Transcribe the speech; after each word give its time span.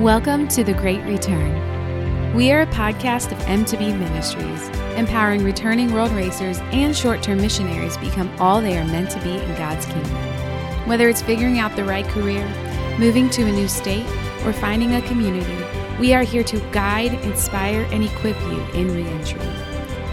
Welcome 0.00 0.48
to 0.48 0.64
The 0.64 0.72
Great 0.72 1.02
Return. 1.02 2.34
We 2.34 2.50
are 2.52 2.62
a 2.62 2.66
podcast 2.68 3.32
of 3.32 3.38
M2B 3.40 3.98
Ministries, 3.98 4.66
empowering 4.96 5.44
returning 5.44 5.92
world 5.92 6.10
racers 6.12 6.58
and 6.72 6.96
short 6.96 7.22
term 7.22 7.38
missionaries 7.38 7.98
become 7.98 8.34
all 8.40 8.62
they 8.62 8.78
are 8.78 8.86
meant 8.86 9.10
to 9.10 9.20
be 9.20 9.36
in 9.36 9.54
God's 9.56 9.84
kingdom. 9.84 10.16
Whether 10.88 11.10
it's 11.10 11.20
figuring 11.20 11.58
out 11.58 11.76
the 11.76 11.84
right 11.84 12.06
career, 12.06 12.48
moving 12.98 13.28
to 13.28 13.42
a 13.42 13.52
new 13.52 13.68
state, 13.68 14.06
or 14.46 14.54
finding 14.54 14.94
a 14.94 15.02
community, 15.02 15.62
we 15.98 16.14
are 16.14 16.22
here 16.22 16.44
to 16.44 16.58
guide, 16.72 17.12
inspire, 17.22 17.86
and 17.92 18.02
equip 18.02 18.40
you 18.40 18.62
in 18.72 18.94
reentry. 18.94 19.46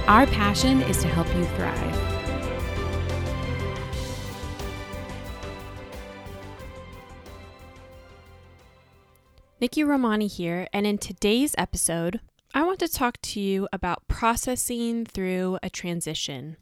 Our 0.06 0.28
passion 0.28 0.82
is 0.82 0.98
to 0.98 1.08
help 1.08 1.34
you 1.34 1.46
thrive. 1.56 2.17
Nikki 9.60 9.84
Romani 9.84 10.28
here, 10.28 10.68
and 10.72 10.86
in 10.86 11.00
today's 11.00 11.56
episode, 11.58 12.20
I 12.54 12.62
want 12.62 12.78
to 12.78 12.88
talk 12.88 13.20
to 13.24 13.40
you 13.40 13.68
about 13.74 14.08
processing 14.08 15.04
through 15.04 15.58
a 15.64 15.70
transition. 15.72 16.58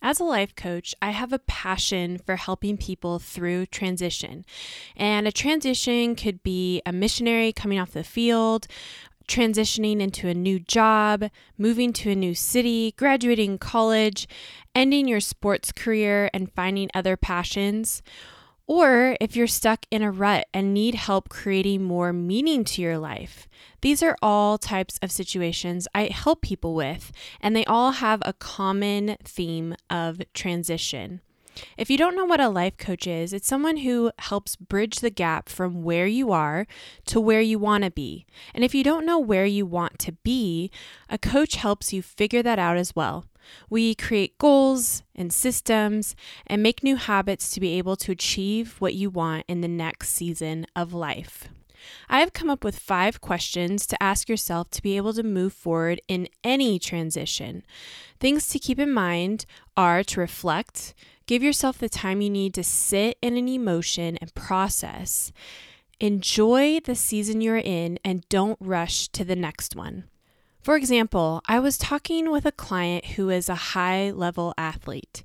As 0.00 0.20
a 0.20 0.24
life 0.24 0.56
coach, 0.56 0.94
I 1.02 1.10
have 1.10 1.34
a 1.34 1.38
passion 1.38 2.16
for 2.16 2.36
helping 2.36 2.78
people 2.78 3.18
through 3.18 3.66
transition. 3.66 4.46
And 4.96 5.28
a 5.28 5.32
transition 5.32 6.16
could 6.16 6.42
be 6.42 6.80
a 6.86 6.92
missionary 6.92 7.52
coming 7.52 7.78
off 7.78 7.92
the 7.92 8.02
field, 8.02 8.66
transitioning 9.28 10.00
into 10.00 10.26
a 10.26 10.32
new 10.32 10.58
job, 10.58 11.28
moving 11.58 11.92
to 11.92 12.12
a 12.12 12.16
new 12.16 12.34
city, 12.34 12.94
graduating 12.96 13.58
college, 13.58 14.26
ending 14.74 15.06
your 15.06 15.20
sports 15.20 15.72
career, 15.72 16.30
and 16.32 16.50
finding 16.50 16.88
other 16.94 17.18
passions 17.18 18.02
or 18.70 19.16
if 19.20 19.34
you're 19.34 19.48
stuck 19.48 19.84
in 19.90 20.00
a 20.00 20.12
rut 20.12 20.46
and 20.54 20.72
need 20.72 20.94
help 20.94 21.28
creating 21.28 21.82
more 21.82 22.12
meaning 22.12 22.62
to 22.62 22.80
your 22.80 22.98
life. 22.98 23.48
These 23.80 24.00
are 24.00 24.16
all 24.22 24.58
types 24.58 24.96
of 25.02 25.10
situations 25.10 25.88
I 25.92 26.04
help 26.04 26.40
people 26.40 26.76
with, 26.76 27.10
and 27.40 27.56
they 27.56 27.64
all 27.64 27.90
have 27.90 28.22
a 28.24 28.32
common 28.32 29.16
theme 29.24 29.74
of 29.90 30.22
transition. 30.34 31.20
If 31.76 31.90
you 31.90 31.98
don't 31.98 32.14
know 32.14 32.24
what 32.24 32.40
a 32.40 32.48
life 32.48 32.76
coach 32.76 33.08
is, 33.08 33.32
it's 33.32 33.48
someone 33.48 33.78
who 33.78 34.12
helps 34.20 34.54
bridge 34.54 35.00
the 35.00 35.10
gap 35.10 35.48
from 35.48 35.82
where 35.82 36.06
you 36.06 36.30
are 36.30 36.68
to 37.06 37.20
where 37.20 37.40
you 37.40 37.58
want 37.58 37.82
to 37.82 37.90
be. 37.90 38.24
And 38.54 38.62
if 38.62 38.72
you 38.72 38.84
don't 38.84 39.04
know 39.04 39.18
where 39.18 39.46
you 39.46 39.66
want 39.66 39.98
to 39.98 40.12
be, 40.22 40.70
a 41.08 41.18
coach 41.18 41.56
helps 41.56 41.92
you 41.92 42.02
figure 42.02 42.44
that 42.44 42.60
out 42.60 42.76
as 42.76 42.94
well. 42.94 43.24
We 43.68 43.94
create 43.94 44.38
goals 44.38 45.02
and 45.14 45.32
systems 45.32 46.14
and 46.46 46.62
make 46.62 46.82
new 46.82 46.96
habits 46.96 47.50
to 47.52 47.60
be 47.60 47.78
able 47.78 47.96
to 47.96 48.12
achieve 48.12 48.76
what 48.78 48.94
you 48.94 49.10
want 49.10 49.44
in 49.48 49.60
the 49.60 49.68
next 49.68 50.10
season 50.10 50.66
of 50.74 50.92
life. 50.92 51.48
I 52.08 52.20
have 52.20 52.32
come 52.32 52.50
up 52.50 52.64
with 52.64 52.78
five 52.78 53.20
questions 53.20 53.86
to 53.86 54.02
ask 54.02 54.28
yourself 54.28 54.70
to 54.70 54.82
be 54.82 54.96
able 54.96 55.12
to 55.14 55.22
move 55.22 55.52
forward 55.52 56.00
in 56.08 56.28
any 56.44 56.78
transition. 56.78 57.64
Things 58.18 58.48
to 58.48 58.58
keep 58.58 58.78
in 58.78 58.92
mind 58.92 59.46
are 59.76 60.04
to 60.04 60.20
reflect, 60.20 60.94
give 61.26 61.42
yourself 61.42 61.78
the 61.78 61.88
time 61.88 62.20
you 62.20 62.30
need 62.30 62.54
to 62.54 62.64
sit 62.64 63.16
in 63.22 63.36
an 63.36 63.48
emotion 63.48 64.18
and 64.18 64.34
process. 64.34 65.32
Enjoy 66.00 66.80
the 66.80 66.94
season 66.94 67.40
you're 67.40 67.56
in 67.56 67.98
and 68.04 68.28
don't 68.28 68.58
rush 68.60 69.08
to 69.08 69.24
the 69.24 69.36
next 69.36 69.76
one. 69.76 70.04
For 70.62 70.76
example, 70.76 71.40
I 71.46 71.58
was 71.58 71.78
talking 71.78 72.30
with 72.30 72.44
a 72.44 72.52
client 72.52 73.06
who 73.16 73.30
is 73.30 73.48
a 73.48 73.54
high 73.54 74.10
level 74.10 74.52
athlete. 74.58 75.22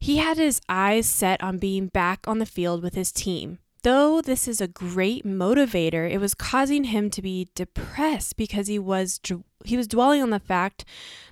He 0.00 0.16
had 0.16 0.36
his 0.36 0.60
eyes 0.68 1.08
set 1.08 1.42
on 1.42 1.58
being 1.58 1.86
back 1.86 2.26
on 2.26 2.38
the 2.38 2.46
field 2.46 2.82
with 2.82 2.94
his 2.94 3.12
team. 3.12 3.58
Though 3.84 4.20
this 4.20 4.48
is 4.48 4.60
a 4.60 4.68
great 4.68 5.24
motivator, 5.24 6.10
it 6.10 6.18
was 6.18 6.34
causing 6.34 6.84
him 6.84 7.08
to 7.10 7.22
be 7.22 7.48
depressed 7.54 8.36
because 8.36 8.66
he 8.66 8.78
was 8.78 9.20
he 9.64 9.76
was 9.76 9.86
dwelling 9.86 10.22
on 10.22 10.30
the 10.30 10.40
fact 10.40 10.84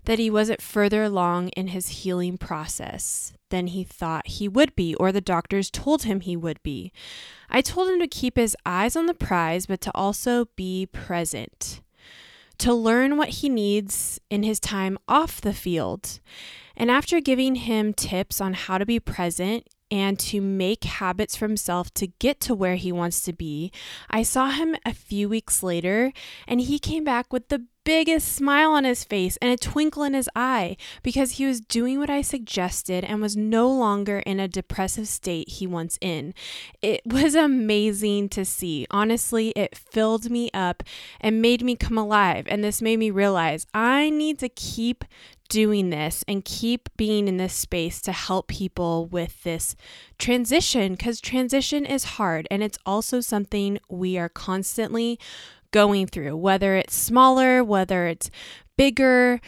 that 0.04 0.19
he 0.19 0.30
wasn't 0.30 0.62
further 0.62 1.03
along 1.03 1.48
in 1.48 1.69
his 1.69 1.88
healing 1.88 2.38
process 2.38 3.32
than 3.50 3.69
he 3.69 3.84
thought 3.84 4.26
he 4.26 4.48
would 4.48 4.74
be 4.76 4.94
or 4.94 5.12
the 5.12 5.20
doctors 5.20 5.70
told 5.70 6.04
him 6.04 6.20
he 6.20 6.36
would 6.36 6.62
be. 6.62 6.92
I 7.50 7.60
told 7.60 7.91
him 7.91 8.00
to 8.00 8.06
keep 8.06 8.36
his 8.36 8.56
eyes 8.64 8.97
on 8.97 9.06
the 9.06 9.14
prize 9.14 9.66
but 9.66 9.80
to 9.82 9.91
also 9.94 10.47
be 10.56 10.86
present 10.86 11.81
to 12.62 12.72
learn 12.72 13.16
what 13.16 13.28
he 13.28 13.48
needs 13.48 14.20
in 14.30 14.44
his 14.44 14.60
time 14.60 14.96
off 15.08 15.40
the 15.40 15.52
field. 15.52 16.20
And 16.76 16.92
after 16.92 17.20
giving 17.20 17.56
him 17.56 17.92
tips 17.92 18.40
on 18.40 18.54
how 18.54 18.78
to 18.78 18.86
be 18.86 19.00
present 19.00 19.66
and 19.90 20.16
to 20.20 20.40
make 20.40 20.84
habits 20.84 21.34
for 21.34 21.48
himself 21.48 21.92
to 21.94 22.06
get 22.06 22.38
to 22.42 22.54
where 22.54 22.76
he 22.76 22.92
wants 22.92 23.22
to 23.22 23.32
be, 23.32 23.72
I 24.08 24.22
saw 24.22 24.50
him 24.50 24.76
a 24.86 24.94
few 24.94 25.28
weeks 25.28 25.64
later 25.64 26.12
and 26.46 26.60
he 26.60 26.78
came 26.78 27.02
back 27.02 27.32
with 27.32 27.48
the 27.48 27.66
biggest 27.84 28.28
smile 28.28 28.70
on 28.70 28.84
his 28.84 29.04
face 29.04 29.37
and 29.43 29.53
a 29.53 29.56
twinkle 29.56 30.03
in 30.03 30.15
his 30.15 30.28
eye 30.34 30.76
because 31.03 31.32
he 31.32 31.47
was 31.47 31.60
doing 31.60 31.98
what 31.98 32.10
I 32.10 32.22
suggested 32.22 33.04
and 33.04 33.20
was 33.20 33.37
no 33.37 33.70
longer 33.70 34.20
in 34.20 34.38
a 34.41 34.48
depressive 34.48 35.09
state 35.09 35.48
he 35.48 35.66
once 35.66 35.98
in. 36.00 36.34
It 36.81 37.03
was 37.06 37.34
amazing 37.34 38.28
to 38.31 38.44
see. 38.44 38.87
Honestly, 38.91 39.50
it 39.50 39.76
filled 39.76 40.31
me 40.31 40.50
up 40.54 40.82
and 41.21 41.42
made 41.42 41.62
me 41.62 41.76
come 41.76 41.98
alive 41.98 42.47
and 42.48 42.62
this 42.62 42.82
made 42.82 42.98
me 42.98 43.10
realize 43.10 43.66
I 43.75 44.10
need 44.10 44.38
to 44.41 44.48
keep 44.48 45.04
doing 45.48 45.91
this 45.91 46.25
and 46.26 46.47
keep 46.47 46.88
being 46.97 47.28
in 47.28 47.37
this 47.37 47.53
space 47.53 48.00
to 48.00 48.10
help 48.10 48.48
people 48.48 49.04
with 49.06 49.42
this 49.42 49.76
transition 50.19 50.92
because 50.92 51.21
transition 51.21 51.84
is 51.84 52.04
hard 52.04 52.48
and 52.50 52.62
it's 52.62 52.78
also 52.87 53.21
something 53.21 53.78
we 53.91 54.16
are 54.16 54.31
constantly 54.31 55.19
going 55.72 56.06
through, 56.06 56.37
whether 56.37 56.77
it's 56.77 56.94
smaller, 56.94 57.65
whether 57.65 58.06
it's 58.06 58.31
bigger. 58.77 59.41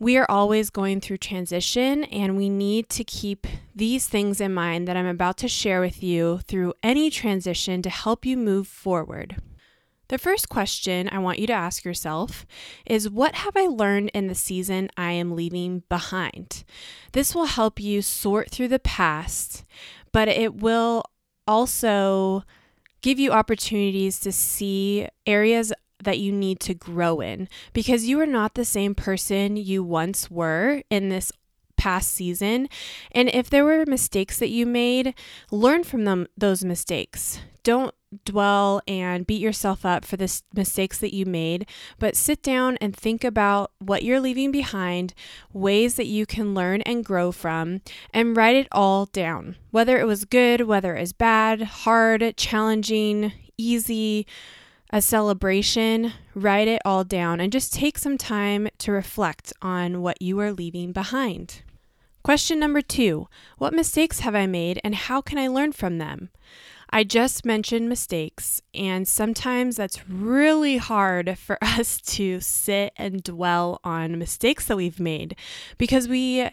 We 0.00 0.16
are 0.16 0.30
always 0.30 0.70
going 0.70 1.00
through 1.00 1.18
transition, 1.18 2.04
and 2.04 2.36
we 2.36 2.48
need 2.48 2.88
to 2.90 3.04
keep 3.04 3.46
these 3.74 4.06
things 4.06 4.40
in 4.40 4.54
mind 4.54 4.86
that 4.88 4.96
I'm 4.96 5.06
about 5.06 5.36
to 5.38 5.48
share 5.48 5.80
with 5.80 6.02
you 6.02 6.38
through 6.46 6.74
any 6.82 7.10
transition 7.10 7.82
to 7.82 7.90
help 7.90 8.24
you 8.24 8.36
move 8.36 8.68
forward. 8.68 9.42
The 10.08 10.18
first 10.18 10.48
question 10.48 11.08
I 11.12 11.18
want 11.18 11.38
you 11.38 11.46
to 11.48 11.52
ask 11.52 11.84
yourself 11.84 12.46
is 12.86 13.10
What 13.10 13.34
have 13.34 13.56
I 13.56 13.66
learned 13.66 14.10
in 14.14 14.26
the 14.26 14.34
season 14.34 14.88
I 14.96 15.12
am 15.12 15.36
leaving 15.36 15.82
behind? 15.90 16.64
This 17.12 17.34
will 17.34 17.46
help 17.46 17.78
you 17.78 18.00
sort 18.00 18.50
through 18.50 18.68
the 18.68 18.78
past, 18.78 19.64
but 20.12 20.28
it 20.28 20.54
will 20.54 21.02
also 21.46 22.44
give 23.02 23.18
you 23.18 23.32
opportunities 23.32 24.20
to 24.20 24.32
see 24.32 25.08
areas 25.26 25.72
that 26.02 26.18
you 26.18 26.32
need 26.32 26.60
to 26.60 26.74
grow 26.74 27.20
in 27.20 27.48
because 27.72 28.04
you 28.04 28.20
are 28.20 28.26
not 28.26 28.54
the 28.54 28.64
same 28.64 28.94
person 28.94 29.56
you 29.56 29.82
once 29.82 30.30
were 30.30 30.82
in 30.90 31.08
this 31.08 31.32
past 31.76 32.12
season. 32.12 32.68
And 33.12 33.28
if 33.28 33.48
there 33.48 33.64
were 33.64 33.84
mistakes 33.86 34.38
that 34.38 34.50
you 34.50 34.66
made, 34.66 35.14
learn 35.50 35.84
from 35.84 36.04
them 36.04 36.26
those 36.36 36.64
mistakes. 36.64 37.40
Don't 37.62 37.94
dwell 38.24 38.80
and 38.86 39.26
beat 39.26 39.40
yourself 39.40 39.84
up 39.84 40.04
for 40.04 40.16
the 40.16 40.40
mistakes 40.54 40.98
that 40.98 41.14
you 41.14 41.26
made, 41.26 41.68
but 41.98 42.16
sit 42.16 42.42
down 42.42 42.76
and 42.80 42.96
think 42.96 43.24
about 43.24 43.70
what 43.78 44.02
you're 44.02 44.20
leaving 44.20 44.50
behind, 44.50 45.14
ways 45.52 45.94
that 45.94 46.06
you 46.06 46.26
can 46.26 46.54
learn 46.54 46.82
and 46.82 47.04
grow 47.04 47.32
from, 47.32 47.80
and 48.12 48.36
write 48.36 48.56
it 48.56 48.68
all 48.72 49.06
down. 49.06 49.56
Whether 49.70 49.98
it 49.98 50.06
was 50.06 50.24
good, 50.24 50.62
whether 50.62 50.96
it 50.96 51.00
was 51.00 51.12
bad, 51.12 51.62
hard, 51.62 52.34
challenging, 52.36 53.32
easy, 53.56 54.26
a 54.90 55.02
celebration, 55.02 56.12
write 56.34 56.68
it 56.68 56.80
all 56.84 57.04
down 57.04 57.40
and 57.40 57.52
just 57.52 57.74
take 57.74 57.98
some 57.98 58.16
time 58.16 58.68
to 58.78 58.92
reflect 58.92 59.52
on 59.60 60.00
what 60.00 60.22
you 60.22 60.40
are 60.40 60.52
leaving 60.52 60.92
behind. 60.92 61.62
Question 62.28 62.58
number 62.58 62.82
two 62.82 63.26
What 63.56 63.72
mistakes 63.72 64.20
have 64.20 64.34
I 64.34 64.46
made 64.46 64.82
and 64.84 64.94
how 64.94 65.22
can 65.22 65.38
I 65.38 65.48
learn 65.48 65.72
from 65.72 65.96
them? 65.96 66.28
I 66.90 67.02
just 67.02 67.46
mentioned 67.46 67.88
mistakes, 67.88 68.60
and 68.74 69.08
sometimes 69.08 69.76
that's 69.76 70.06
really 70.10 70.76
hard 70.76 71.38
for 71.46 71.56
us 71.62 72.02
to 72.02 72.38
sit 72.40 72.92
and 72.98 73.22
dwell 73.22 73.80
on 73.82 74.18
mistakes 74.18 74.66
that 74.66 74.76
we've 74.76 75.00
made 75.00 75.36
because 75.78 76.06
we 76.06 76.50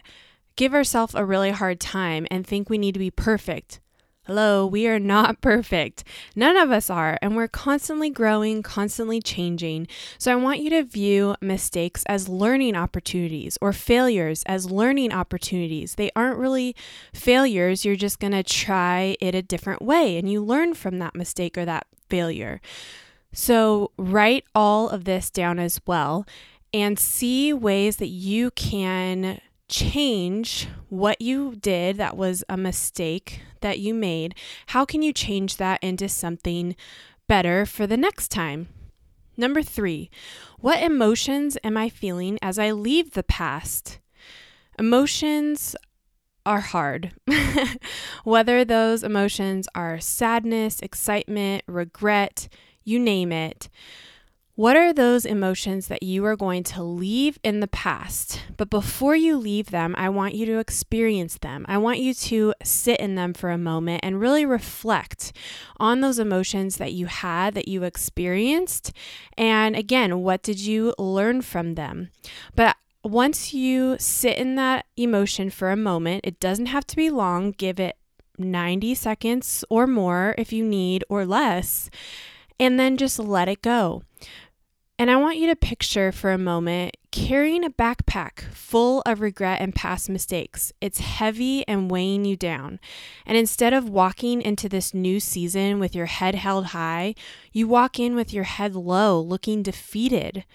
give 0.56 0.72
ourselves 0.72 1.14
a 1.14 1.26
really 1.26 1.50
hard 1.50 1.78
time 1.78 2.26
and 2.30 2.46
think 2.46 2.70
we 2.70 2.78
need 2.78 2.94
to 2.94 2.98
be 2.98 3.10
perfect 3.10 3.80
Hello, 4.26 4.66
we 4.66 4.88
are 4.88 4.98
not 4.98 5.40
perfect. 5.40 6.02
None 6.34 6.56
of 6.56 6.72
us 6.72 6.90
are, 6.90 7.16
and 7.22 7.36
we're 7.36 7.46
constantly 7.46 8.10
growing, 8.10 8.60
constantly 8.60 9.20
changing. 9.20 9.86
So 10.18 10.32
I 10.32 10.34
want 10.34 10.58
you 10.58 10.68
to 10.70 10.82
view 10.82 11.36
mistakes 11.40 12.02
as 12.08 12.28
learning 12.28 12.74
opportunities 12.74 13.56
or 13.60 13.72
failures 13.72 14.42
as 14.46 14.68
learning 14.68 15.12
opportunities. 15.12 15.94
They 15.94 16.10
aren't 16.16 16.38
really 16.38 16.74
failures, 17.14 17.84
you're 17.84 17.94
just 17.94 18.18
going 18.18 18.32
to 18.32 18.42
try 18.42 19.16
it 19.20 19.36
a 19.36 19.42
different 19.42 19.80
way, 19.80 20.18
and 20.18 20.28
you 20.28 20.42
learn 20.42 20.74
from 20.74 20.98
that 20.98 21.14
mistake 21.14 21.56
or 21.56 21.64
that 21.64 21.86
failure. 22.08 22.60
So 23.32 23.92
write 23.96 24.44
all 24.56 24.88
of 24.88 25.04
this 25.04 25.30
down 25.30 25.60
as 25.60 25.80
well 25.86 26.26
and 26.74 26.98
see 26.98 27.52
ways 27.52 27.98
that 27.98 28.08
you 28.08 28.50
can 28.50 29.40
change 29.68 30.68
what 30.88 31.20
you 31.20 31.56
did 31.56 31.96
that 31.96 32.16
was 32.16 32.44
a 32.48 32.56
mistake 32.56 33.40
that 33.60 33.78
you 33.78 33.94
made, 33.94 34.34
how 34.68 34.84
can 34.84 35.02
you 35.02 35.12
change 35.12 35.56
that 35.56 35.82
into 35.82 36.08
something 36.08 36.76
better 37.26 37.66
for 37.66 37.86
the 37.86 37.96
next 37.96 38.28
time. 38.28 38.68
Number 39.36 39.62
three, 39.62 40.10
what 40.58 40.82
emotions 40.82 41.58
am 41.62 41.76
I 41.76 41.88
feeling 41.88 42.38
as 42.40 42.58
I 42.58 42.70
leave 42.70 43.12
the 43.12 43.22
past? 43.22 43.98
Emotions 44.78 45.76
are 46.44 46.60
hard. 46.60 47.12
Whether 48.24 48.64
those 48.64 49.02
emotions 49.02 49.68
are 49.74 50.00
sadness, 50.00 50.80
excitement, 50.80 51.64
regret, 51.66 52.48
you 52.84 52.98
name 52.98 53.32
it. 53.32 53.68
What 54.56 54.74
are 54.74 54.94
those 54.94 55.26
emotions 55.26 55.88
that 55.88 56.02
you 56.02 56.24
are 56.24 56.34
going 56.34 56.62
to 56.62 56.82
leave 56.82 57.38
in 57.44 57.60
the 57.60 57.68
past? 57.68 58.40
But 58.56 58.70
before 58.70 59.14
you 59.14 59.36
leave 59.36 59.70
them, 59.70 59.94
I 59.98 60.08
want 60.08 60.32
you 60.32 60.46
to 60.46 60.58
experience 60.60 61.36
them. 61.36 61.66
I 61.68 61.76
want 61.76 61.98
you 61.98 62.14
to 62.14 62.54
sit 62.62 62.98
in 62.98 63.16
them 63.16 63.34
for 63.34 63.50
a 63.50 63.58
moment 63.58 64.00
and 64.02 64.18
really 64.18 64.46
reflect 64.46 65.34
on 65.76 66.00
those 66.00 66.18
emotions 66.18 66.78
that 66.78 66.94
you 66.94 67.04
had, 67.04 67.52
that 67.52 67.68
you 67.68 67.82
experienced. 67.82 68.94
And 69.36 69.76
again, 69.76 70.20
what 70.20 70.42
did 70.42 70.58
you 70.58 70.94
learn 70.98 71.42
from 71.42 71.74
them? 71.74 72.08
But 72.54 72.76
once 73.04 73.52
you 73.52 73.96
sit 73.98 74.38
in 74.38 74.54
that 74.54 74.86
emotion 74.96 75.50
for 75.50 75.70
a 75.70 75.76
moment, 75.76 76.22
it 76.24 76.40
doesn't 76.40 76.66
have 76.66 76.86
to 76.86 76.96
be 76.96 77.10
long, 77.10 77.50
give 77.52 77.78
it 77.78 77.98
90 78.38 78.94
seconds 78.94 79.66
or 79.68 79.86
more 79.86 80.34
if 80.38 80.50
you 80.50 80.64
need, 80.64 81.04
or 81.10 81.26
less, 81.26 81.90
and 82.58 82.80
then 82.80 82.96
just 82.96 83.18
let 83.18 83.48
it 83.48 83.60
go. 83.60 84.02
And 84.98 85.10
I 85.10 85.16
want 85.16 85.36
you 85.36 85.46
to 85.48 85.56
picture 85.56 86.10
for 86.10 86.32
a 86.32 86.38
moment 86.38 86.96
carrying 87.12 87.64
a 87.64 87.70
backpack 87.70 88.40
full 88.52 89.02
of 89.04 89.20
regret 89.20 89.60
and 89.60 89.74
past 89.74 90.08
mistakes. 90.08 90.72
It's 90.80 91.00
heavy 91.00 91.68
and 91.68 91.90
weighing 91.90 92.24
you 92.24 92.34
down. 92.34 92.80
And 93.26 93.36
instead 93.36 93.74
of 93.74 93.90
walking 93.90 94.40
into 94.40 94.70
this 94.70 94.94
new 94.94 95.20
season 95.20 95.78
with 95.78 95.94
your 95.94 96.06
head 96.06 96.34
held 96.34 96.66
high, 96.66 97.14
you 97.52 97.68
walk 97.68 98.00
in 98.00 98.14
with 98.14 98.32
your 98.32 98.44
head 98.44 98.74
low, 98.74 99.20
looking 99.20 99.62
defeated. 99.62 100.46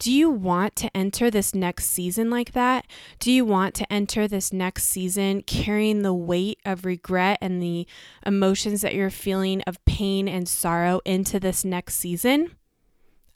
Do 0.00 0.10
you 0.10 0.30
want 0.30 0.76
to 0.76 0.96
enter 0.96 1.30
this 1.30 1.54
next 1.54 1.86
season 1.86 2.30
like 2.30 2.52
that? 2.52 2.86
Do 3.18 3.30
you 3.30 3.44
want 3.44 3.74
to 3.74 3.92
enter 3.92 4.26
this 4.26 4.50
next 4.50 4.84
season 4.84 5.42
carrying 5.42 6.00
the 6.00 6.14
weight 6.14 6.58
of 6.64 6.86
regret 6.86 7.38
and 7.42 7.62
the 7.62 7.86
emotions 8.24 8.80
that 8.80 8.94
you're 8.94 9.10
feeling 9.10 9.60
of 9.66 9.84
pain 9.84 10.26
and 10.26 10.48
sorrow 10.48 11.00
into 11.04 11.38
this 11.38 11.66
next 11.66 11.96
season? 11.96 12.56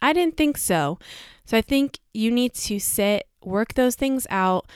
I 0.00 0.12
didn't 0.12 0.36
think 0.36 0.56
so. 0.56 0.98
So 1.44 1.56
I 1.56 1.62
think 1.62 1.98
you 2.12 2.30
need 2.30 2.54
to 2.54 2.78
sit, 2.78 3.26
work 3.42 3.74
those 3.74 3.94
things 3.94 4.26
out, 4.30 4.66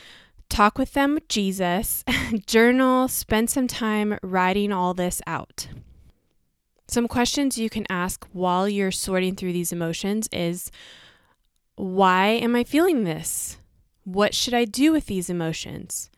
talk 0.49 0.79
with 0.79 0.93
them 0.93 1.19
Jesus, 1.29 2.05
journal, 2.47 3.09
spend 3.09 3.51
some 3.51 3.67
time 3.67 4.19
writing 4.23 4.73
all 4.73 4.95
this 4.95 5.21
out. 5.27 5.69
Some 6.89 7.09
questions 7.09 7.57
you 7.57 7.71
can 7.71 7.87
ask 7.89 8.27
while 8.33 8.69
you're 8.69 8.91
sorting 8.91 9.35
through 9.35 9.53
these 9.53 9.73
emotions 9.73 10.29
is 10.33 10.71
why 11.77 12.27
am 12.29 12.55
I 12.55 12.65
feeling 12.65 13.05
this? 13.05 13.57
What 14.05 14.35
should 14.35 14.53
I 14.53 14.65
do 14.65 14.93
with 14.93 15.07
these 15.07 15.31
emotions? 15.31 16.11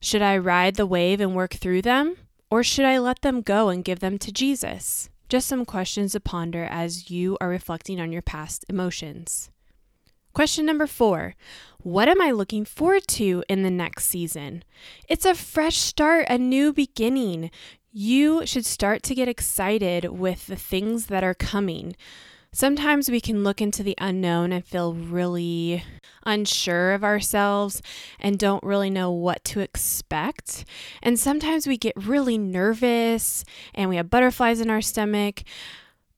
Should 0.00 0.22
I 0.22 0.36
ride 0.36 0.74
the 0.74 0.86
wave 0.86 1.20
and 1.20 1.34
work 1.34 1.54
through 1.54 1.82
them? 1.82 2.16
Or 2.50 2.62
should 2.62 2.84
I 2.84 2.98
let 2.98 3.22
them 3.22 3.40
go 3.40 3.70
and 3.70 3.84
give 3.84 4.00
them 4.00 4.18
to 4.18 4.32
Jesus? 4.32 5.08
Just 5.32 5.48
some 5.48 5.64
questions 5.64 6.12
to 6.12 6.20
ponder 6.20 6.64
as 6.64 7.08
you 7.10 7.38
are 7.40 7.48
reflecting 7.48 7.98
on 7.98 8.12
your 8.12 8.20
past 8.20 8.66
emotions. 8.68 9.48
Question 10.34 10.66
number 10.66 10.86
four 10.86 11.36
What 11.78 12.06
am 12.06 12.20
I 12.20 12.32
looking 12.32 12.66
forward 12.66 13.06
to 13.16 13.42
in 13.48 13.62
the 13.62 13.70
next 13.70 14.04
season? 14.04 14.62
It's 15.08 15.24
a 15.24 15.34
fresh 15.34 15.78
start, 15.78 16.26
a 16.28 16.36
new 16.36 16.70
beginning. 16.74 17.50
You 17.90 18.44
should 18.44 18.66
start 18.66 19.02
to 19.04 19.14
get 19.14 19.26
excited 19.26 20.04
with 20.04 20.48
the 20.48 20.56
things 20.56 21.06
that 21.06 21.24
are 21.24 21.32
coming. 21.32 21.96
Sometimes 22.54 23.10
we 23.10 23.20
can 23.20 23.42
look 23.42 23.62
into 23.62 23.82
the 23.82 23.94
unknown 23.96 24.52
and 24.52 24.62
feel 24.62 24.92
really 24.92 25.82
unsure 26.26 26.92
of 26.92 27.02
ourselves 27.02 27.80
and 28.20 28.38
don't 28.38 28.62
really 28.62 28.90
know 28.90 29.10
what 29.10 29.42
to 29.44 29.60
expect. 29.60 30.66
And 31.02 31.18
sometimes 31.18 31.66
we 31.66 31.78
get 31.78 31.94
really 31.96 32.36
nervous 32.36 33.46
and 33.74 33.88
we 33.88 33.96
have 33.96 34.10
butterflies 34.10 34.60
in 34.60 34.68
our 34.68 34.82
stomach. 34.82 35.44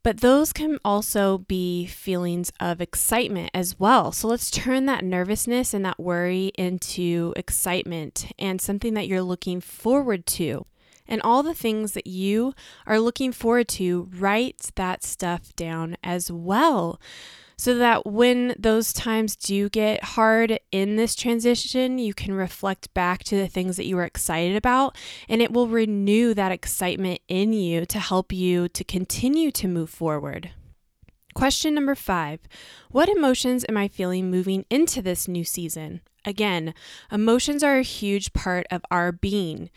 But 0.02 0.20
those 0.20 0.52
can 0.52 0.78
also 0.84 1.38
be 1.38 1.86
feelings 1.86 2.52
of 2.58 2.80
excitement 2.80 3.50
as 3.54 3.78
well. 3.78 4.10
So 4.10 4.26
let's 4.26 4.50
turn 4.50 4.86
that 4.86 5.04
nervousness 5.04 5.72
and 5.72 5.84
that 5.84 6.00
worry 6.00 6.50
into 6.58 7.32
excitement 7.36 8.32
and 8.40 8.60
something 8.60 8.94
that 8.94 9.06
you're 9.06 9.22
looking 9.22 9.60
forward 9.60 10.26
to 10.26 10.66
and 11.06 11.20
all 11.22 11.42
the 11.42 11.54
things 11.54 11.92
that 11.92 12.06
you 12.06 12.54
are 12.86 12.98
looking 12.98 13.32
forward 13.32 13.68
to, 13.68 14.08
write 14.16 14.70
that 14.76 15.02
stuff 15.02 15.54
down 15.56 15.96
as 16.02 16.30
well. 16.30 17.00
So 17.56 17.76
that 17.78 18.04
when 18.04 18.54
those 18.58 18.92
times 18.92 19.36
do 19.36 19.68
get 19.68 20.02
hard 20.02 20.58
in 20.72 20.96
this 20.96 21.14
transition, 21.14 21.98
you 21.98 22.12
can 22.12 22.34
reflect 22.34 22.92
back 22.94 23.22
to 23.24 23.36
the 23.36 23.46
things 23.46 23.76
that 23.76 23.86
you 23.86 23.94
were 23.94 24.04
excited 24.04 24.56
about, 24.56 24.96
and 25.28 25.40
it 25.40 25.52
will 25.52 25.68
renew 25.68 26.34
that 26.34 26.50
excitement 26.50 27.20
in 27.28 27.52
you 27.52 27.86
to 27.86 28.00
help 28.00 28.32
you 28.32 28.68
to 28.70 28.82
continue 28.82 29.52
to 29.52 29.68
move 29.68 29.88
forward. 29.88 30.50
Question 31.34 31.74
number 31.74 31.94
five 31.94 32.40
What 32.90 33.08
emotions 33.08 33.64
am 33.68 33.76
I 33.76 33.88
feeling 33.88 34.30
moving 34.30 34.64
into 34.70 35.00
this 35.00 35.28
new 35.28 35.44
season? 35.44 36.00
Again, 36.24 36.74
emotions 37.12 37.62
are 37.62 37.78
a 37.78 37.82
huge 37.82 38.32
part 38.32 38.66
of 38.70 38.82
our 38.90 39.12
being. 39.12 39.68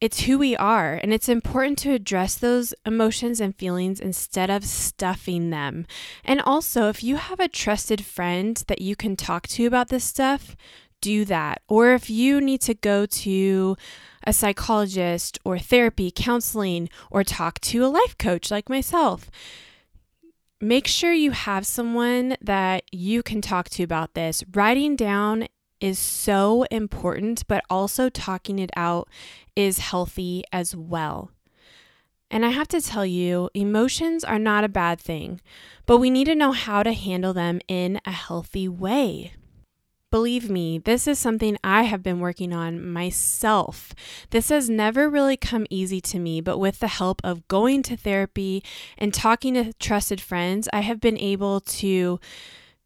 It's 0.00 0.20
who 0.20 0.38
we 0.38 0.54
are, 0.56 0.94
and 0.94 1.12
it's 1.12 1.28
important 1.28 1.78
to 1.78 1.92
address 1.92 2.36
those 2.36 2.72
emotions 2.86 3.40
and 3.40 3.56
feelings 3.56 3.98
instead 3.98 4.48
of 4.48 4.64
stuffing 4.64 5.50
them. 5.50 5.86
And 6.24 6.40
also, 6.40 6.88
if 6.88 7.02
you 7.02 7.16
have 7.16 7.40
a 7.40 7.48
trusted 7.48 8.04
friend 8.04 8.62
that 8.68 8.80
you 8.80 8.94
can 8.94 9.16
talk 9.16 9.48
to 9.48 9.66
about 9.66 9.88
this 9.88 10.04
stuff, 10.04 10.54
do 11.00 11.24
that. 11.24 11.62
Or 11.68 11.94
if 11.94 12.08
you 12.08 12.40
need 12.40 12.60
to 12.62 12.74
go 12.74 13.06
to 13.06 13.76
a 14.24 14.32
psychologist 14.32 15.38
or 15.44 15.58
therapy, 15.58 16.12
counseling, 16.14 16.88
or 17.10 17.24
talk 17.24 17.60
to 17.62 17.84
a 17.84 17.88
life 17.88 18.16
coach 18.18 18.52
like 18.52 18.68
myself, 18.68 19.30
make 20.60 20.86
sure 20.86 21.12
you 21.12 21.32
have 21.32 21.66
someone 21.66 22.36
that 22.40 22.84
you 22.92 23.24
can 23.24 23.40
talk 23.40 23.68
to 23.70 23.82
about 23.82 24.14
this. 24.14 24.44
Writing 24.52 24.94
down 24.94 25.48
is 25.80 25.98
so 25.98 26.64
important, 26.70 27.46
but 27.48 27.64
also 27.70 28.08
talking 28.08 28.58
it 28.58 28.70
out 28.76 29.08
is 29.56 29.78
healthy 29.78 30.44
as 30.52 30.74
well. 30.74 31.30
And 32.30 32.44
I 32.44 32.50
have 32.50 32.68
to 32.68 32.80
tell 32.80 33.06
you, 33.06 33.48
emotions 33.54 34.22
are 34.22 34.38
not 34.38 34.64
a 34.64 34.68
bad 34.68 35.00
thing, 35.00 35.40
but 35.86 35.98
we 35.98 36.10
need 36.10 36.26
to 36.26 36.34
know 36.34 36.52
how 36.52 36.82
to 36.82 36.92
handle 36.92 37.32
them 37.32 37.60
in 37.68 38.00
a 38.04 38.10
healthy 38.10 38.68
way. 38.68 39.32
Believe 40.10 40.48
me, 40.48 40.78
this 40.78 41.06
is 41.06 41.18
something 41.18 41.58
I 41.62 41.82
have 41.82 42.02
been 42.02 42.18
working 42.18 42.54
on 42.54 42.82
myself. 42.90 43.94
This 44.30 44.48
has 44.48 44.70
never 44.70 45.08
really 45.08 45.36
come 45.36 45.66
easy 45.68 46.00
to 46.02 46.18
me, 46.18 46.40
but 46.40 46.56
with 46.56 46.78
the 46.78 46.88
help 46.88 47.20
of 47.22 47.46
going 47.46 47.82
to 47.84 47.96
therapy 47.96 48.64
and 48.96 49.12
talking 49.12 49.52
to 49.52 49.74
trusted 49.74 50.18
friends, 50.18 50.66
I 50.72 50.80
have 50.80 50.98
been 50.98 51.18
able 51.18 51.60
to 51.60 52.20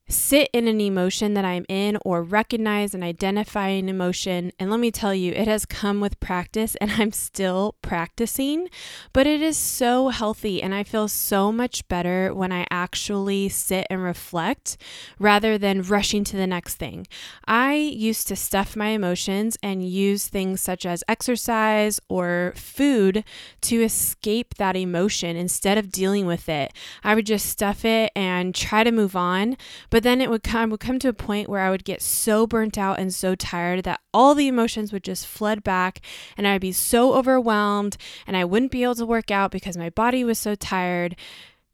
sit 0.09 0.51
in 0.53 0.69
an 0.69 0.81
emotion 0.81 1.35
that 1.35 1.45
I'm 1.45 1.65
in 1.69 1.97
or 2.05 2.23
recognize 2.23 2.95
and 2.95 3.03
identify 3.03 3.69
an 3.69 3.89
emotion. 3.89 4.53
And 4.59 4.71
let 4.71 4.81
me 4.81 4.91
tell 4.91 5.15
you, 5.15 5.33
it 5.33 5.49
has 5.49 5.65
come 5.65 6.01
with 6.01 6.21
practice 6.21 6.75
and 6.77 6.91
I'm 6.99 7.13
still 7.13 7.77
practicing, 7.83 8.69
but 9.13 9.27
it 9.27 9.41
is 9.41 9.57
so 9.57 10.09
healthy. 10.09 10.63
And 10.63 10.75
I 10.75 10.85
feel 10.85 11.09
so 11.09 11.51
much 11.51 11.87
better 11.89 12.35
when 12.35 12.53
I 12.53 12.67
actually 12.71 13.49
sit 13.49 13.87
and 13.89 14.03
reflect 14.03 14.77
rather 15.19 15.57
than 15.57 15.83
rushing 15.83 16.25
to 16.25 16.37
the 16.37 16.47
next 16.47 16.77
thing. 16.77 17.07
I 17.47 17.75
used 17.75 18.29
to 18.29 18.37
stuff 18.37 18.77
my 18.77 18.89
emotions 18.89 19.57
and 19.63 19.89
use 19.89 20.29
things 20.29 20.61
such 20.61 20.85
as 20.85 21.05
exercise 21.09 22.01
or 22.09 22.53
food 22.57 23.25
to 23.63 23.83
escape 23.83 24.55
that 24.55 24.77
emotion 24.77 25.37
instead 25.37 25.79
of 25.79 25.91
dealing 25.91 26.27
with 26.27 26.49
it. 26.49 26.73
I 27.03 27.15
would 27.15 27.27
just 27.27 27.47
stuff 27.47 27.85
it 27.85 28.13
and 28.15 28.55
try 28.55 28.85
to 28.85 28.93
move 28.93 29.17
on. 29.17 29.57
But 29.93 30.05
then 30.05 30.23
it 30.23 30.31
would 30.31 30.43
come 30.43 30.71
would 30.71 30.81
come 30.81 30.99
to 31.01 31.11
a 31.11 31.13
point 31.13 31.51
where 31.51 31.61
I 31.61 31.69
would 31.69 31.85
get 31.85 32.01
so 32.01 32.47
burnt 32.47 32.79
out 32.79 32.99
and 32.99 33.13
so 33.13 33.35
tired 33.35 33.85
that 33.85 34.01
all 34.15 34.35
the 34.35 34.49
emotions 34.49 34.91
would 34.91 35.05
just 35.05 35.27
flood 35.27 35.63
back 35.63 36.01
and 36.35 36.49
I'd 36.49 36.63
be 36.63 36.73
so 36.73 37.13
overwhelmed 37.13 37.99
and 38.27 38.35
I 38.35 38.47
wouldn't 38.47 38.73
be 38.73 38.85
able 38.85 38.95
to 38.95 39.05
work 39.05 39.31
out 39.31 39.51
because 39.51 39.77
my 39.77 39.91
body 39.91 40.25
was 40.25 40.39
so 40.39 40.55
tired. 40.55 41.15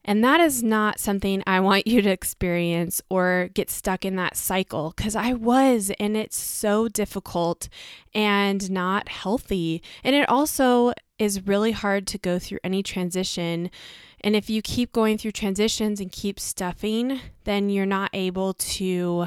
And 0.05 0.25
that 0.25 0.41
is 0.41 0.65
not 0.65 0.99
something 0.99 1.45
I 1.47 1.61
want 1.61 1.87
you 1.87 2.03
to 2.03 2.11
experience 2.11 3.01
or 3.09 3.51
get 3.55 3.71
stuck 3.71 4.05
in 4.05 4.17
that 4.17 4.37
cycle 4.37 4.95
because 4.97 5.15
I 5.15 5.35
was, 5.35 5.93
and 6.01 6.17
it's 6.17 6.37
so 6.37 6.89
difficult 6.89 7.69
and 8.13 8.69
not 8.69 9.11
healthy. 9.11 9.81
And 10.03 10.17
it 10.17 10.29
also 10.29 10.93
is 11.19 11.47
really 11.47 11.73
hard 11.73 12.07
to 12.09 12.19
go 12.19 12.39
through 12.39 12.59
any 12.63 12.83
transition. 12.83 13.71
And 14.21 14.35
if 14.37 14.49
you 14.51 14.63
keep 14.63 14.93
going 14.93 15.19
through 15.19 15.33
transitions 15.33 16.01
and 16.01 16.11
keep 16.11 16.39
stuffing, 16.41 17.21
then 17.45 17.71
you're 17.71 17.87
not 17.87 18.11
able 18.13 18.55
to 18.55 19.27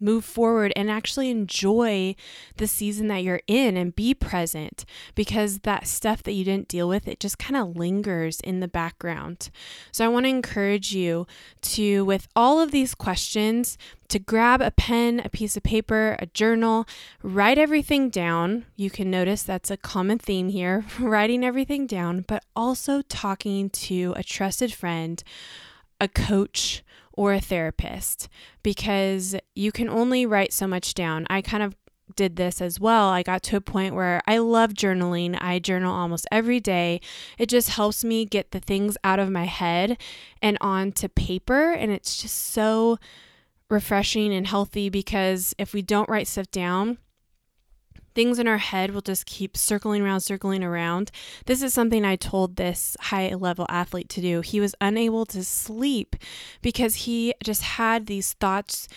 move 0.00 0.24
forward 0.24 0.72
and 0.76 0.90
actually 0.90 1.30
enjoy 1.30 2.14
the 2.56 2.66
season 2.66 3.08
that 3.08 3.22
you're 3.22 3.40
in 3.46 3.76
and 3.76 3.96
be 3.96 4.14
present 4.14 4.84
because 5.14 5.60
that 5.60 5.86
stuff 5.86 6.22
that 6.22 6.32
you 6.32 6.44
didn't 6.44 6.68
deal 6.68 6.88
with 6.88 7.08
it 7.08 7.20
just 7.20 7.38
kind 7.38 7.56
of 7.56 7.76
lingers 7.76 8.40
in 8.40 8.60
the 8.60 8.68
background. 8.68 9.50
So 9.92 10.04
I 10.04 10.08
want 10.08 10.24
to 10.24 10.30
encourage 10.30 10.94
you 10.94 11.26
to 11.62 12.04
with 12.04 12.28
all 12.36 12.60
of 12.60 12.70
these 12.70 12.94
questions 12.94 13.78
to 14.08 14.18
grab 14.18 14.60
a 14.60 14.70
pen, 14.70 15.20
a 15.24 15.28
piece 15.28 15.56
of 15.56 15.62
paper, 15.62 16.16
a 16.18 16.26
journal, 16.26 16.86
write 17.22 17.58
everything 17.58 18.08
down. 18.08 18.66
You 18.76 18.90
can 18.90 19.10
notice 19.10 19.42
that's 19.42 19.70
a 19.70 19.76
common 19.76 20.18
theme 20.18 20.48
here, 20.48 20.84
writing 21.00 21.44
everything 21.44 21.86
down, 21.86 22.24
but 22.26 22.44
also 22.54 23.02
talking 23.02 23.70
to 23.70 24.14
a 24.16 24.22
trusted 24.22 24.72
friend, 24.72 25.22
a 26.00 26.08
coach, 26.08 26.82
or 27.16 27.32
a 27.32 27.40
therapist 27.40 28.28
because 28.62 29.34
you 29.54 29.72
can 29.72 29.88
only 29.88 30.24
write 30.26 30.52
so 30.52 30.66
much 30.66 30.94
down. 30.94 31.26
I 31.28 31.40
kind 31.40 31.62
of 31.62 31.74
did 32.14 32.36
this 32.36 32.60
as 32.60 32.78
well. 32.78 33.08
I 33.08 33.22
got 33.22 33.42
to 33.44 33.56
a 33.56 33.60
point 33.60 33.94
where 33.94 34.22
I 34.26 34.38
love 34.38 34.74
journaling. 34.74 35.36
I 35.40 35.58
journal 35.58 35.94
almost 35.94 36.26
every 36.30 36.60
day. 36.60 37.00
It 37.38 37.48
just 37.48 37.70
helps 37.70 38.04
me 38.04 38.24
get 38.24 38.52
the 38.52 38.60
things 38.60 38.96
out 39.02 39.18
of 39.18 39.30
my 39.30 39.44
head 39.44 40.00
and 40.40 40.56
onto 40.60 41.08
paper. 41.08 41.72
And 41.72 41.90
it's 41.90 42.20
just 42.20 42.36
so 42.36 42.98
refreshing 43.68 44.32
and 44.32 44.46
healthy 44.46 44.88
because 44.88 45.54
if 45.58 45.74
we 45.74 45.82
don't 45.82 46.08
write 46.08 46.28
stuff 46.28 46.50
down, 46.50 46.98
things 48.16 48.38
in 48.38 48.48
our 48.48 48.58
head 48.58 48.92
will 48.92 49.02
just 49.02 49.26
keep 49.26 49.56
circling 49.56 50.00
around, 50.00 50.20
circling 50.20 50.64
around. 50.64 51.12
This 51.44 51.62
is 51.62 51.74
something 51.74 52.02
I 52.02 52.16
told 52.16 52.56
this 52.56 52.96
high 52.98 53.28
level 53.34 53.66
athlete 53.68 54.08
to 54.08 54.22
do. 54.22 54.40
He 54.40 54.58
was 54.58 54.74
unable 54.80 55.26
to 55.26 55.44
sleep 55.44 56.16
because 56.62 56.94
he 56.94 57.34
just 57.44 57.62
had 57.62 58.06
these 58.06 58.32
thoughts 58.32 58.88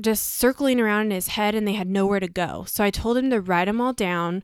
just 0.00 0.26
circling 0.26 0.80
around 0.80 1.06
in 1.06 1.10
his 1.12 1.28
head 1.28 1.54
and 1.54 1.66
they 1.66 1.74
had 1.74 1.88
nowhere 1.88 2.20
to 2.20 2.28
go. 2.28 2.64
So 2.66 2.82
I 2.82 2.90
told 2.90 3.16
him 3.16 3.30
to 3.30 3.40
write 3.40 3.66
them 3.66 3.80
all 3.80 3.92
down 3.92 4.42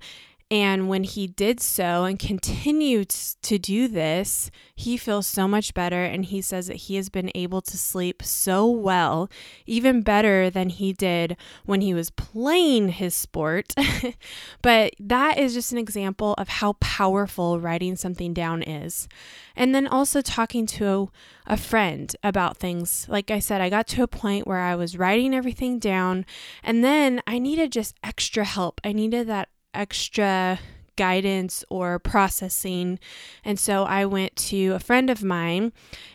and 0.52 0.87
when 0.87 1.04
he 1.04 1.26
did 1.26 1.61
so 1.61 2.04
and 2.04 2.18
continued 2.18 3.09
to 3.09 3.59
do 3.59 3.88
this, 3.88 4.50
he 4.75 4.99
feels 4.99 5.26
so 5.26 5.49
much 5.49 5.73
better. 5.73 6.04
And 6.04 6.26
he 6.26 6.42
says 6.42 6.66
that 6.66 6.76
he 6.76 6.97
has 6.97 7.09
been 7.09 7.30
able 7.35 7.62
to 7.62 7.78
sleep 7.78 8.23
so 8.23 8.68
well, 8.68 9.30
even 9.64 10.02
better 10.02 10.50
than 10.50 10.68
he 10.68 10.92
did 10.92 11.38
when 11.64 11.80
he 11.80 11.94
was 11.94 12.11
playing 12.11 12.90
his 12.90 13.14
sport. 13.14 13.75
but 14.62 14.92
that 15.00 15.38
is 15.38 15.54
just 15.54 15.73
an 15.73 15.78
example 15.78 16.35
of 16.37 16.49
how 16.49 16.75
powerful 16.75 17.59
writing 17.59 17.97
something 17.97 18.35
down 18.35 18.62
is. 18.62 19.09
And 19.56 19.75
then 19.75 19.87
also 19.87 20.21
talking 20.21 20.66
to 20.66 21.11
a 21.47 21.56
friend 21.56 22.14
about 22.23 22.59
things. 22.59 23.06
Like 23.09 23.30
I 23.30 23.38
said, 23.38 23.62
I 23.62 23.71
got 23.71 23.87
to 23.87 24.02
a 24.02 24.06
point 24.06 24.47
where 24.47 24.61
I 24.61 24.75
was 24.75 24.99
writing 24.99 25.35
everything 25.35 25.78
down, 25.78 26.26
and 26.62 26.85
then 26.85 27.23
I 27.26 27.38
needed 27.38 27.73
just 27.73 27.97
extra 28.04 28.44
help. 28.44 28.82
I 28.85 28.92
needed 28.92 29.26
that 29.28 29.49
extra 29.74 30.58
guidance 30.96 31.64
or 31.68 31.98
processing. 31.98 32.98
And 33.44 33.58
so 33.58 33.84
I 33.84 34.04
went 34.06 34.36
to 34.36 34.72
a 34.72 34.80
friend 34.80 35.10
of 35.10 35.22
mine, 35.22 35.72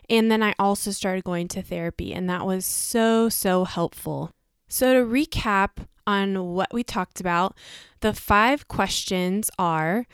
and 0.09 0.31
then 0.31 0.43
I 0.43 0.53
also 0.59 0.91
started 0.91 1.23
going 1.23 1.47
to 1.49 1.61
therapy, 1.61 2.13
and 2.13 2.29
that 2.29 2.45
was 2.45 2.65
so, 2.65 3.29
so 3.29 3.65
helpful. 3.65 4.31
So, 4.69 4.93
to 4.93 4.99
recap 4.99 5.87
on 6.05 6.53
what 6.53 6.73
we 6.73 6.83
talked 6.83 7.19
about, 7.19 7.55
the 8.01 8.13
five 8.13 8.67
questions 8.67 9.49
are 9.57 10.05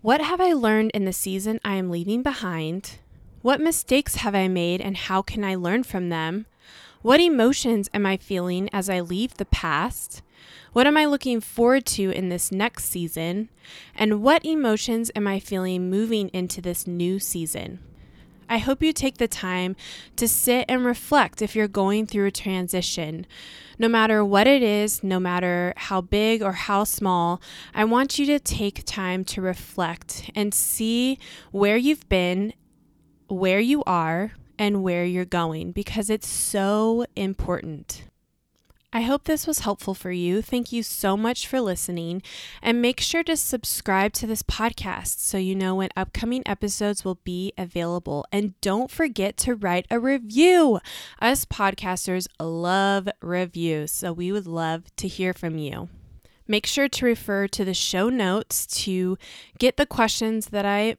What 0.00 0.20
have 0.20 0.40
I 0.40 0.52
learned 0.52 0.90
in 0.94 1.04
the 1.04 1.12
season 1.12 1.60
I 1.64 1.74
am 1.74 1.90
leaving 1.90 2.22
behind? 2.22 2.98
What 3.42 3.60
mistakes 3.60 4.16
have 4.16 4.34
I 4.34 4.48
made, 4.48 4.80
and 4.80 4.96
how 4.96 5.22
can 5.22 5.44
I 5.44 5.54
learn 5.54 5.82
from 5.82 6.08
them? 6.08 6.46
What 7.02 7.18
emotions 7.18 7.88
am 7.94 8.04
I 8.04 8.18
feeling 8.18 8.68
as 8.74 8.90
I 8.90 9.00
leave 9.00 9.38
the 9.38 9.46
past? 9.46 10.20
What 10.74 10.86
am 10.86 10.98
I 10.98 11.06
looking 11.06 11.40
forward 11.40 11.86
to 11.86 12.10
in 12.10 12.28
this 12.28 12.52
next 12.52 12.84
season? 12.84 13.48
And 13.94 14.22
what 14.22 14.44
emotions 14.44 15.10
am 15.16 15.26
I 15.26 15.40
feeling 15.40 15.88
moving 15.88 16.28
into 16.34 16.60
this 16.60 16.86
new 16.86 17.18
season? 17.18 17.78
I 18.50 18.58
hope 18.58 18.82
you 18.82 18.92
take 18.92 19.16
the 19.16 19.28
time 19.28 19.76
to 20.16 20.28
sit 20.28 20.66
and 20.68 20.84
reflect 20.84 21.40
if 21.40 21.56
you're 21.56 21.68
going 21.68 22.06
through 22.06 22.26
a 22.26 22.30
transition. 22.30 23.26
No 23.78 23.88
matter 23.88 24.22
what 24.22 24.46
it 24.46 24.62
is, 24.62 25.02
no 25.02 25.18
matter 25.18 25.72
how 25.78 26.02
big 26.02 26.42
or 26.42 26.52
how 26.52 26.84
small, 26.84 27.40
I 27.72 27.86
want 27.86 28.18
you 28.18 28.26
to 28.26 28.38
take 28.38 28.84
time 28.84 29.24
to 29.24 29.40
reflect 29.40 30.30
and 30.34 30.52
see 30.52 31.18
where 31.50 31.78
you've 31.78 32.06
been, 32.10 32.52
where 33.28 33.60
you 33.60 33.82
are, 33.84 34.32
and 34.60 34.82
where 34.82 35.06
you're 35.06 35.24
going 35.24 35.72
because 35.72 36.10
it's 36.10 36.28
so 36.28 37.06
important. 37.16 38.04
I 38.92 39.02
hope 39.02 39.24
this 39.24 39.46
was 39.46 39.60
helpful 39.60 39.94
for 39.94 40.10
you. 40.10 40.42
Thank 40.42 40.70
you 40.70 40.82
so 40.82 41.16
much 41.16 41.46
for 41.46 41.60
listening. 41.60 42.22
And 42.60 42.82
make 42.82 43.00
sure 43.00 43.22
to 43.22 43.36
subscribe 43.36 44.12
to 44.14 44.26
this 44.26 44.42
podcast 44.42 45.20
so 45.20 45.38
you 45.38 45.54
know 45.54 45.76
when 45.76 45.88
upcoming 45.96 46.42
episodes 46.44 47.04
will 47.04 47.20
be 47.24 47.52
available. 47.56 48.26
And 48.30 48.60
don't 48.60 48.90
forget 48.90 49.38
to 49.38 49.54
write 49.54 49.86
a 49.90 49.98
review. 49.98 50.80
Us 51.22 51.46
podcasters 51.46 52.26
love 52.38 53.08
reviews, 53.22 53.92
so 53.92 54.12
we 54.12 54.30
would 54.30 54.46
love 54.46 54.94
to 54.96 55.08
hear 55.08 55.32
from 55.32 55.56
you. 55.56 55.88
Make 56.46 56.66
sure 56.66 56.88
to 56.88 57.06
refer 57.06 57.46
to 57.48 57.64
the 57.64 57.74
show 57.74 58.10
notes 58.10 58.66
to 58.84 59.16
get 59.58 59.78
the 59.78 59.86
questions 59.86 60.48
that 60.48 60.66
I 60.66 60.96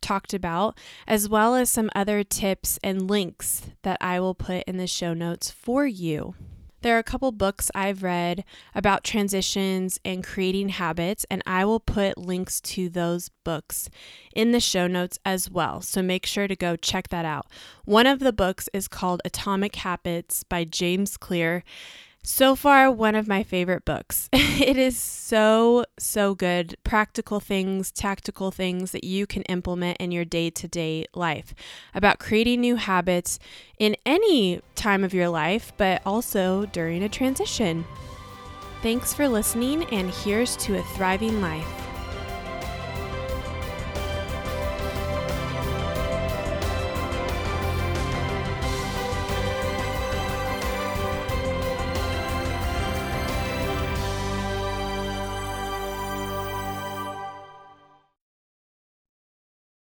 talked 0.00 0.34
about, 0.34 0.78
as 1.06 1.28
well 1.28 1.54
as 1.54 1.70
some 1.70 1.90
other 1.94 2.24
tips 2.24 2.78
and 2.82 3.10
links 3.10 3.62
that 3.82 3.98
I 4.00 4.20
will 4.20 4.34
put 4.34 4.64
in 4.64 4.76
the 4.76 4.86
show 4.86 5.14
notes 5.14 5.50
for 5.50 5.86
you. 5.86 6.34
There 6.82 6.96
are 6.96 7.00
a 7.00 7.02
couple 7.02 7.30
books 7.30 7.70
I've 7.74 8.02
read 8.02 8.42
about 8.74 9.04
transitions 9.04 10.00
and 10.02 10.24
creating 10.24 10.70
habits, 10.70 11.26
and 11.30 11.42
I 11.46 11.66
will 11.66 11.80
put 11.80 12.16
links 12.16 12.58
to 12.62 12.88
those 12.88 13.28
books 13.44 13.90
in 14.34 14.52
the 14.52 14.60
show 14.60 14.86
notes 14.86 15.18
as 15.24 15.50
well. 15.50 15.82
So 15.82 16.00
make 16.00 16.24
sure 16.24 16.48
to 16.48 16.56
go 16.56 16.76
check 16.76 17.08
that 17.08 17.26
out. 17.26 17.46
One 17.84 18.06
of 18.06 18.20
the 18.20 18.32
books 18.32 18.68
is 18.72 18.88
called 18.88 19.20
Atomic 19.26 19.76
Habits 19.76 20.42
by 20.42 20.64
James 20.64 21.18
Clear, 21.18 21.64
so 22.22 22.54
far, 22.54 22.90
one 22.90 23.14
of 23.14 23.26
my 23.26 23.42
favorite 23.42 23.84
books. 23.84 24.28
it 24.32 24.76
is 24.76 24.96
so, 24.96 25.84
so 25.98 26.34
good. 26.34 26.76
Practical 26.84 27.40
things, 27.40 27.90
tactical 27.90 28.50
things 28.50 28.92
that 28.92 29.04
you 29.04 29.26
can 29.26 29.42
implement 29.44 29.98
in 29.98 30.10
your 30.10 30.24
day 30.24 30.50
to 30.50 30.68
day 30.68 31.06
life 31.14 31.54
about 31.94 32.18
creating 32.18 32.60
new 32.60 32.76
habits 32.76 33.38
in 33.78 33.96
any 34.04 34.60
time 34.74 35.02
of 35.02 35.14
your 35.14 35.28
life, 35.28 35.72
but 35.76 36.02
also 36.04 36.66
during 36.66 37.02
a 37.02 37.08
transition. 37.08 37.84
Thanks 38.82 39.12
for 39.12 39.28
listening, 39.28 39.84
and 39.84 40.10
here's 40.10 40.56
to 40.58 40.78
a 40.78 40.82
thriving 40.82 41.40
life. 41.40 41.89